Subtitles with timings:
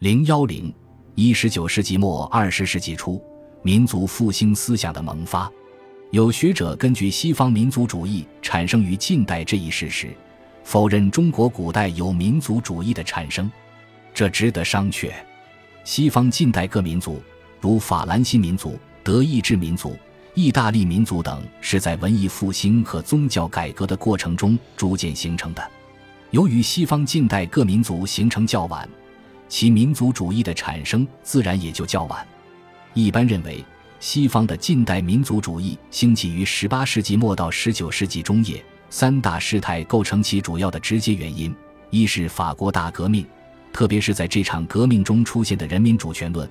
[0.00, 0.72] 零幺零，
[1.16, 3.20] 一十九世纪末二十世纪初，
[3.62, 5.50] 民族复兴思想的萌发。
[6.12, 10.16] 有学者根据西方民族主义产生于近代这一事实，
[10.62, 13.50] 否认中国古代有民族主义的产生，
[14.14, 15.10] 这值得商榷。
[15.82, 17.20] 西方近代各民族，
[17.60, 19.96] 如法兰西民族、德意志民族、
[20.32, 25.70] 意大利民族等，是在文艺复兴和宗教改革的过程中逐渐形成的。
[26.30, 28.88] 由于西方近代各民族形成较晚，
[29.48, 32.26] 其民族主义的产生自然也就较晚。
[32.94, 33.64] 一般认为。
[34.00, 41.52] 西方的近代民族主义兴起于18世纪末到19世纪中叶，三大事态构成其主要的直接原因：
[41.90, 43.26] 一是法国大革命，
[43.72, 46.46] 特别是在这场革命中出现的人民主权论；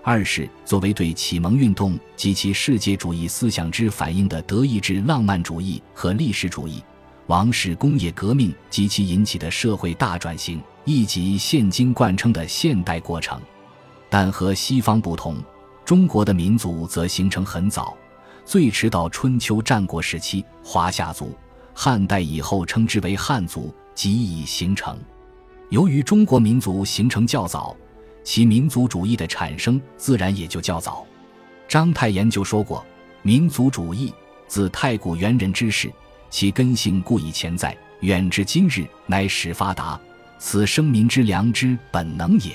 [0.00, 6.80] 二是作为对启蒙运动及其世界主义思想之反应的德意志浪漫主义和历史主义；
[7.26, 13.40] 王室工业革命及其引起的社会大转型，以及现今贯称的现代过程。
[14.10, 15.42] 但和西方不同。
[15.84, 17.96] 中国的民族则形成很早，
[18.44, 21.26] 最迟到春秋战国时期，华夏族；
[21.74, 24.96] 汉代以后称之为汉族，即已形成。
[25.70, 27.76] 由于中国民族形成较早，
[28.22, 31.04] 其民族主义的产生自然也就较早。
[31.66, 32.84] 章太炎就说过
[33.22, 34.14] ：“民族主义
[34.46, 35.92] 自太古猿人之事，
[36.30, 40.00] 其根性固以潜在，远至今日，乃始发达。
[40.44, 42.54] 此生民之良知本能也。”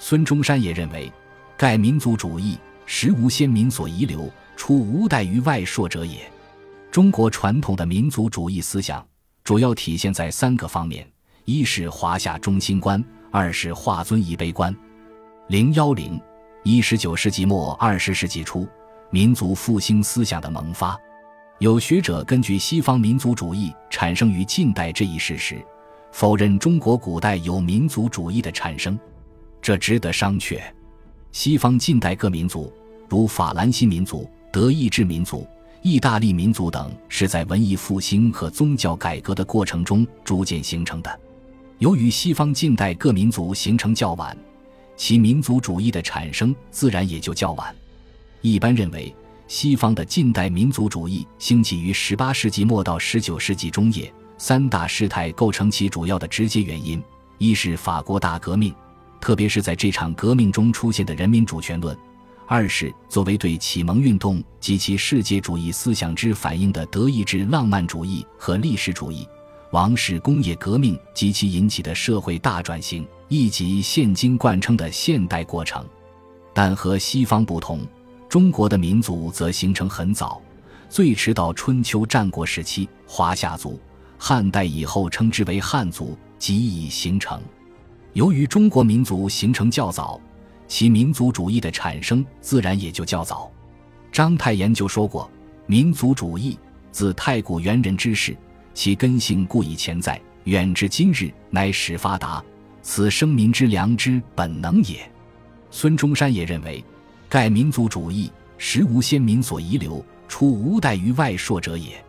[0.00, 1.10] 孙中山也认为。
[1.56, 6.28] 盖民族主义实无先民所遗留，出无待于外铄者也。
[6.90, 9.06] 中国传统的民族主义思想
[9.44, 11.08] 主要体现在三个方面：
[11.44, 14.74] 一是华夏中心观，二是华尊一卑观。
[15.46, 16.20] 零幺零，
[16.64, 18.66] 一十九世纪末二十世纪初，
[19.10, 20.98] 民族复兴思想的萌发。
[21.60, 25.64] 有学者根据西方民族主义产生于近代这一事实，
[26.14, 28.96] 否认中国古代有民族主义的产生，
[29.60, 30.60] 这值得商榷。
[31.32, 32.72] 西方近代各民族，
[33.08, 35.44] 如法兰西民族、德意志民族、
[35.82, 41.20] 意大利民族等，是在文艺复兴和宗教改革的过程中逐渐形成的。
[41.78, 44.38] 由于西方近代各民族形成较晚，
[44.96, 47.74] 其民族主义的产生自然也就较晚。
[48.40, 49.12] 一般认为，
[49.48, 57.02] 西方的近代民族主义兴起于18世纪末到19世纪中叶，三大事态构成其主要的直接原因：
[57.38, 58.74] 一是法国大革命。
[59.20, 61.96] 特别是在这场革命中出现的人民主权论；
[62.46, 69.26] 二是作为对启蒙运动及其世界主义思想之反应的德意志浪漫主义和历史主义；
[69.70, 75.82] 王室工业革命及其引起的社会大转型，以及现今贯称的现代过程。
[76.52, 77.80] 但和西方不同，
[78.28, 80.38] 中国的民族则形成很早，
[80.90, 83.80] 最迟到春秋战国时期，华夏族；
[84.26, 87.38] 汉代以后称之为汉族，即已形成。
[88.14, 90.18] 由于中国民族形成较早，
[90.66, 93.52] 其民族主义的产生自然也就较早。
[94.10, 95.30] 章太炎就说过
[95.68, 96.58] ：“民族主义
[96.90, 98.34] 自太古猿人之事，
[98.72, 102.42] 其根性固以前在，远至今日，乃始发达。
[102.80, 105.06] 此生民之良知本能也。”
[105.70, 106.82] 孙中山也认为，
[107.28, 112.02] 盖民族主义实无先民所遗留，出无待于外铄者也。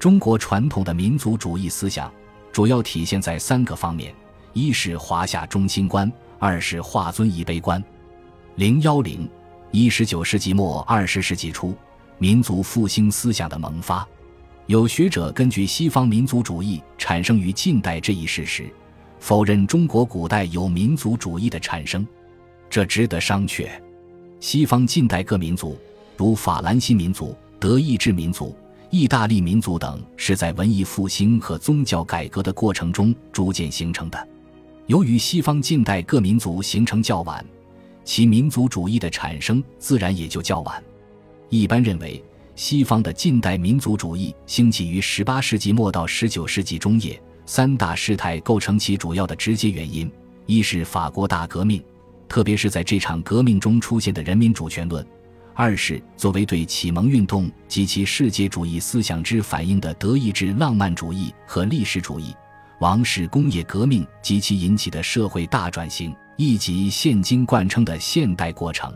[0.00, 2.10] 中国传统的民族主义思想
[2.50, 4.14] 主要体现在三个方面。
[4.54, 7.84] 一是华夏中心观，二是华尊仪卑观。
[8.56, 9.28] 零幺零，
[9.70, 11.74] 一十九世纪末二十世纪初，
[12.16, 14.08] 民族复兴思想的萌发。
[14.66, 18.68] 有学者根据西方民族主义产生于近代这一事实，
[19.18, 22.04] 否认中国古代有民族主义的产生，
[22.70, 23.68] 这值得商榷。
[24.40, 25.78] 西方近代各民族，
[26.16, 28.56] 如法兰西民族、德意志民族。
[28.90, 34.28] 意大利民族等是在文艺复兴和宗教改革的过程中逐渐形成的。
[34.86, 37.44] 由于西方近代各民族形成较晚，
[38.04, 40.82] 其民族主义的产生自然也就较晚。
[41.50, 42.20] 一般认为，
[42.56, 50.10] 西方的近代民族主义兴起于18世纪末到19世纪中叶，三大事态构成其主要的直接原因：
[50.46, 51.80] 一是法国大革命，
[52.28, 55.00] 特别是在这场革命中出现的人民主权论；
[55.60, 62.34] 二是作为对启蒙运动及其世界主义思想之反应的德意志浪漫主义和历史主义。
[62.80, 68.90] 王室工业革命及其引起的社会大转型，以及现今贯称的现代过程。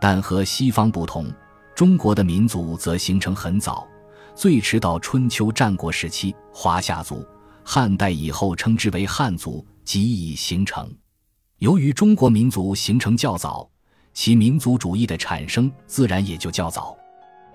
[0.00, 1.26] 但和西方不同，
[1.74, 3.84] 中国的民族则形成很早，
[4.36, 7.26] 最迟到春秋战国时期，华夏族；
[7.64, 10.88] 汉代以后称之为汉族，即已形成。
[11.58, 13.68] 由于中国民族形成较早，
[14.20, 16.98] 其民族主义的产生自然也就较早。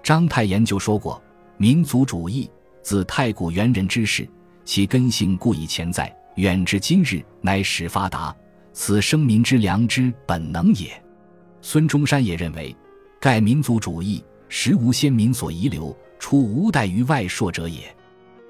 [0.02, 1.22] 章太炎就说过
[1.60, 2.50] ：“民族主义
[2.82, 4.26] 自太古猿人之事。”
[4.64, 8.34] 其根性固以前在，远至今日，乃始发达。
[8.72, 10.90] 此生民之良知本能也。
[11.62, 12.74] 孙中山也认为，
[13.20, 17.94] 盖民族主义实无先民所遗留，出无待于外铄者也。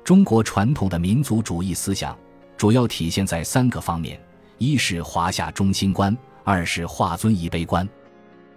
[0.03, 2.15] 中国传统的民族主义思想
[2.55, 4.21] 主要体现在三个方面：
[4.59, 7.89] 一是华夏中心观，二是华尊仪卑观。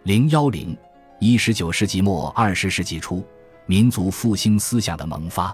[0.07, 0.79] 零幺零
[1.19, 3.27] 一十九世纪末二十世纪初，
[3.67, 5.53] 民族复兴思想的萌发。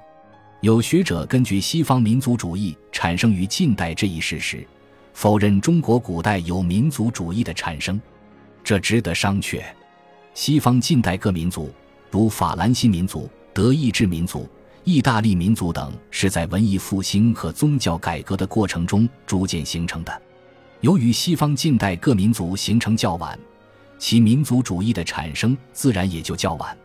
[0.61, 4.63] 有学者根据西方民族主义产生于近代这一事实，
[5.15, 7.99] 否认中国古代有民族主义的产生，
[8.63, 9.63] 这值得商榷。
[10.35, 11.73] 西方近代各民族，
[12.11, 14.47] 如法兰西民族、德意志民族、
[14.85, 20.23] 意大利民族等，是在文艺复兴和宗教改革的过程中逐渐形成的。
[20.83, 23.39] 由于西方近代各民族形成较晚，
[24.03, 26.77] 其民族主义的产生自然也就较晚。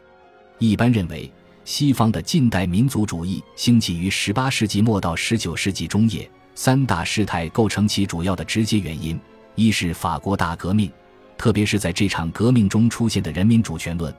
[0.59, 1.29] 一般认为。
[1.65, 9.19] 西方的近代民族主义兴起于18世纪末到19世纪中叶，三大事态构成其主要的直接原因：
[9.55, 10.89] 一是法国大革命，
[11.37, 14.09] 特别是在这场革命中出现的人民主权论；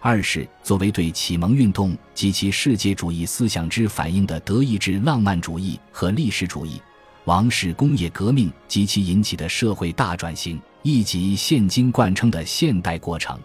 [0.00, 6.80] 二是作为对启蒙运动及其世界主义思想之反应的德意志浪漫主义和历史主义；
[7.26, 13.36] 王室工业革命及其引起的社会大转型，以及现今贯称的现代过程。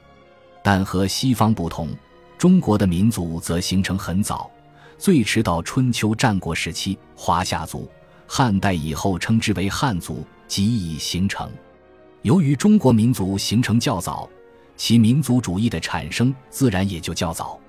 [0.61, 1.89] 但和西方不同。
[2.37, 4.49] 中国的民族则形成很早，
[4.97, 7.79] 最迟到春秋战国时期，华夏族；
[8.25, 11.51] 汉代以后称之为汉族，即已形成。
[12.21, 14.29] 由于中国民族形成较早，
[14.77, 17.59] 其民族主义的产生自然也就较早。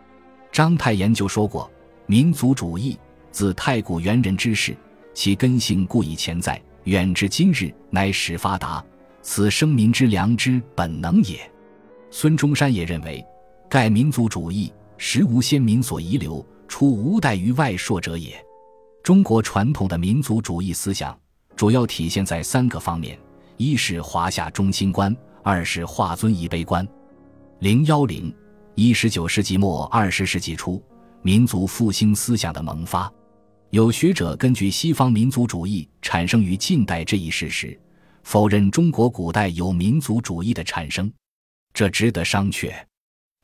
[0.52, 1.68] 章太炎就说过
[2.06, 2.96] ：“民族主义
[3.32, 4.76] 自太古猿人之事，
[5.12, 8.84] 其根性固以潜在，远至今日，乃始发达。
[9.22, 11.38] 此生民之良知本能也。”
[12.10, 13.24] 孙中山也认为。
[13.68, 18.44] 盖民族主义实无先民所遗留，出无待于外铄者也。
[19.00, 21.16] 中国传统的民族主义思想
[21.54, 23.16] 主要体现在三个方面：
[23.58, 26.84] 一是华夏中心观，二是华尊一卑观。
[27.60, 28.34] 零幺零
[28.74, 30.82] 一十九世纪末二十世纪初，
[31.22, 33.08] 民族复兴思想的萌发。
[33.70, 37.78] 有学者根据西方民族主义产生于近代这一事实，
[38.22, 41.12] 否认中国古代有民族主义的产生，
[41.72, 42.72] 这值得商榷。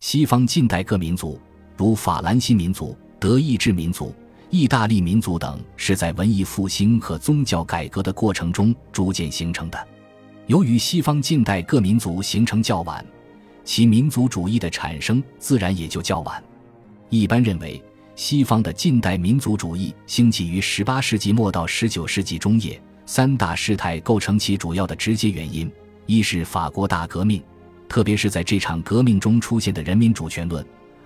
[0.01, 1.41] 西方近代各民族，
[1.77, 4.15] 如法兰西民族、德意志民族、
[4.51, 9.89] 意大利民族等，是在文艺复兴和宗教改革的过程中逐渐形成的。
[10.47, 13.05] 由于西方近代各民族形成较晚，
[13.65, 16.43] 其民族主义的产生自然也就较晚。
[17.09, 17.83] 一般认为，
[18.15, 25.71] 西方的近代民族主义兴起于18世纪末到19世纪中叶，三大事态构成其主要的直接原因：
[26.07, 27.43] 一是法国大革命。
[27.89, 30.61] 特别是在这场革命中出现的人民主权论；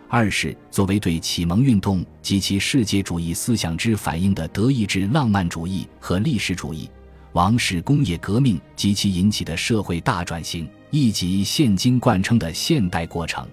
[0.08, 6.88] 二是作为对启蒙运动及其世界主义思想之反应的德意志浪漫主义和历史主义；
[7.32, 13.46] 王室工业革命及其引起的社会大转型，以及现今贯称的现代过程。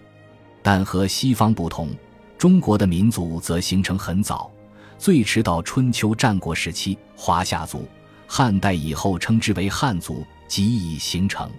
[0.64, 1.90] 但和西方不同，
[2.38, 4.50] 中国的民族则形成很早，
[4.98, 7.80] 最迟到春秋战国时期，华夏族；
[8.28, 11.50] 汉代以后称之为汉族，即已形成。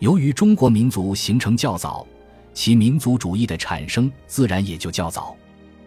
[0.00, 2.06] 由于中国民族形成较早，
[2.52, 5.34] 其民族主义的产生自然也就较早。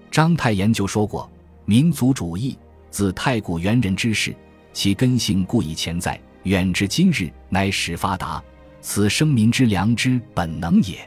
[0.09, 1.29] 章太炎就说过
[1.65, 2.57] ：“民族主义
[2.89, 4.35] 自太古猿人之始，
[4.73, 8.43] 其根性固以潜在，远至今日，乃始发达。
[8.81, 10.97] 此生民之良知本能也。”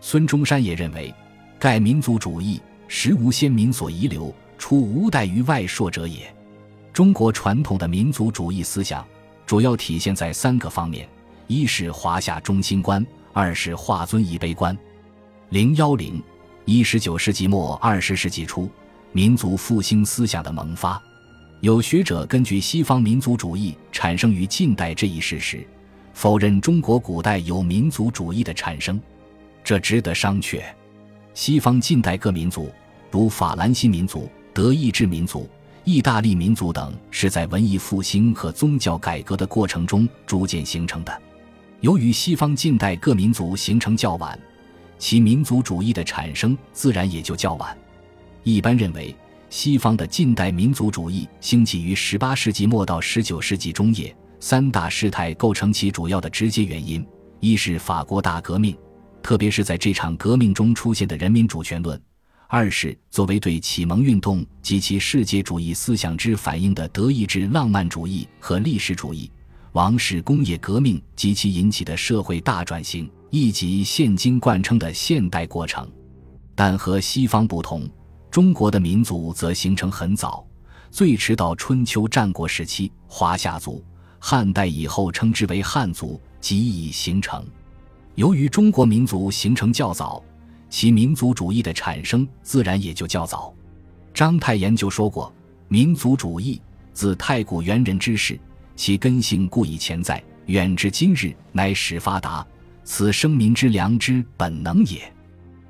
[0.00, 1.12] 孙中山也认为，
[1.58, 6.32] 盖民族主义实无先民所遗留，出无待于外铄者也。
[6.98, 9.06] 中国传统的民族主义思想
[9.46, 11.08] 主要体现在三个方面。
[11.46, 14.76] 一是华夏中心观，二是华尊仪卑观。
[15.50, 16.20] 零幺零
[16.64, 18.68] 一十九世纪末二十世纪初，
[19.12, 21.00] 民族复兴思想的萌发。
[21.60, 25.64] 有学者根据西方民族主义产生于近代这一事实，
[26.14, 29.00] 否认中国古代有民族主义的产生，
[29.62, 30.60] 这值得商榷。
[31.32, 32.72] 西方近代各民族，
[33.08, 35.48] 如法兰西民族、德意志民族、
[35.88, 41.22] 意大利民族等，是在文艺复兴和宗教改革的过程中逐渐形成的。
[41.80, 44.38] 由于西方近代各民族形成较晚，
[44.98, 47.74] 其民族主义的产生自然也就较晚。
[48.42, 49.16] 一般认为，
[49.48, 57.02] 西方的近代民族主义兴起于18世纪末到19世纪中叶，三大事态构成其主要的直接原因：
[57.40, 58.76] 一是法国大革命，
[59.22, 61.98] 特别是在这场革命中出现的人民主权论；
[62.50, 69.30] 二是作为对启蒙运动及其世界主义思想之反应的德意志浪漫主义和历史主义。
[69.72, 75.86] 王室工业革命及其引起的社会大转型，以及现今贯称的现代过程。
[76.54, 77.86] 但和西方不同，
[78.30, 80.42] 中国的民族则形成很早，
[80.90, 83.84] 最迟到春秋战国时期，华夏族；
[84.18, 87.46] 汉代以后称之为汉族，即已形成。
[88.14, 90.24] 由于中国民族形成较早，
[90.70, 93.54] 其民族主义的产生自然也就较早。
[94.12, 95.32] 章太炎就说过
[95.68, 96.60] ：“民族主义
[96.92, 98.38] 自太古猿人之事，
[98.74, 102.46] 其根性固以前在，远至今日，乃始发达。
[102.84, 105.00] 此生民之良知本能也。”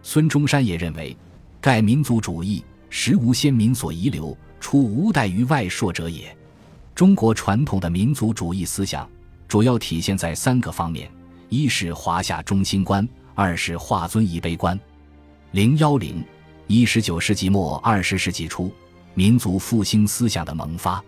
[0.02, 1.16] 孙中山也认为，
[1.60, 6.34] 盖民族主义实无先民所遗留，出无待于外铄者也。
[6.94, 9.08] 中国传统的民族主义思想
[9.46, 11.10] 主要体现在三个方面：
[11.48, 13.06] 一是华夏中心观，
[13.40, 14.76] 二是化尊仪卑观。
[15.52, 16.24] 零幺零，
[16.66, 18.68] 一十九世纪末二十世纪初，
[19.14, 21.00] 民族复兴思想的萌发。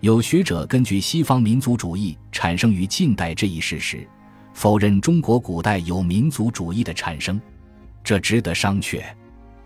[0.00, 4.08] 有学者根据西方民族主义产生于近代这一事实，
[4.54, 7.38] 否认中国古代有民族主义的产生。
[8.02, 9.02] 这值得商榷。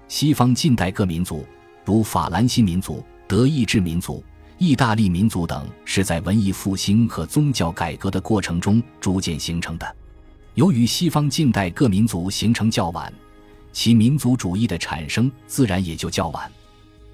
[0.09, 1.47] 西方近代各民族，
[1.85, 4.21] 如法兰西民族、德意志民族、
[4.59, 9.97] 意大利民族等，是在文艺复兴和宗教改革的过程中逐渐形成的。
[10.55, 13.13] 由于西方近代各民族形成较晚，
[13.73, 16.51] 其民族主义的产生自然也就较晚。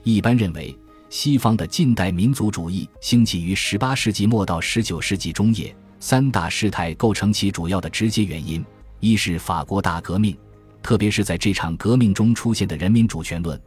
[0.02, 0.74] 一般认为，
[1.10, 8.64] 西方的近代民族主义兴起于18世纪末到19世纪中叶，三大事态构成其主要的直接原因：
[9.00, 10.34] 一是法国大革命。
[10.82, 13.58] 特别是在这场革命中出现的人民主权论；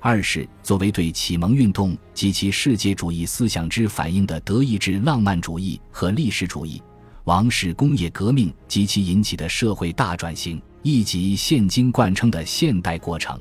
[0.00, 6.80] 二是作为对启蒙运动及其世界主义思想之反应的德意志浪漫主义和历史主义；
[7.28, 13.38] 王室工业革命及其引起的社会大转型，以及现今贯称的现代过程。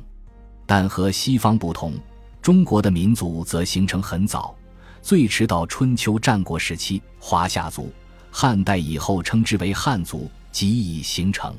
[0.66, 1.94] 但和西方不同，
[2.42, 4.54] 中国的民族则形成很早，
[5.02, 7.86] 最迟到春秋战国时期，华夏族；
[8.30, 11.56] 汉代以后称之为汉族，即已形成。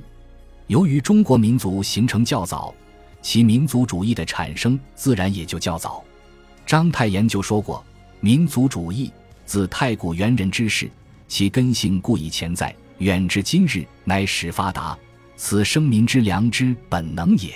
[0.66, 2.74] 由于中国民族形成较早，
[3.22, 6.04] 其民族主义的产生自然也就较早。
[6.66, 7.82] 章太炎就说过
[8.20, 9.10] ：“民族主义
[9.46, 10.90] 自太古猿人之事，
[11.28, 14.98] 其根性固以前在，远至今日，乃始发达。
[15.36, 17.54] 此生民之良知本能也。”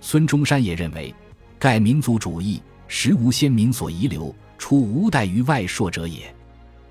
[0.00, 1.14] 孙中山也认为，
[1.58, 6.34] 盖民族主义实无先民所遗留，出无待于外铄者也。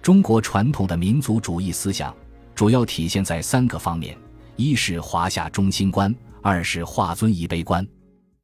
[0.02, 2.16] 中国传统的民族主义思想
[2.56, 4.18] 主要体现在三个方面。
[4.56, 7.86] 一是华夏中心观，二是华尊仪卑观。